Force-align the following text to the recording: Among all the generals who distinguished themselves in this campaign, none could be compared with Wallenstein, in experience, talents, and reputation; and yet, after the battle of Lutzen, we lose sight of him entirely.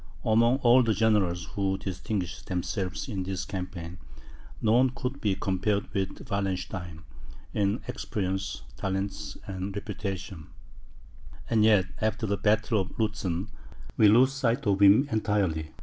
Among 0.25 0.57
all 0.63 0.81
the 0.81 0.95
generals 0.95 1.45
who 1.53 1.77
distinguished 1.77 2.47
themselves 2.47 3.07
in 3.07 3.21
this 3.21 3.45
campaign, 3.45 3.99
none 4.59 4.89
could 4.89 5.21
be 5.21 5.35
compared 5.35 5.93
with 5.93 6.27
Wallenstein, 6.27 7.03
in 7.53 7.83
experience, 7.87 8.63
talents, 8.75 9.37
and 9.45 9.75
reputation; 9.75 10.47
and 11.51 11.63
yet, 11.63 11.85
after 12.01 12.25
the 12.25 12.35
battle 12.37 12.81
of 12.81 12.97
Lutzen, 12.97 13.49
we 13.95 14.07
lose 14.07 14.33
sight 14.33 14.65
of 14.65 14.81
him 14.81 15.07
entirely. 15.11 15.69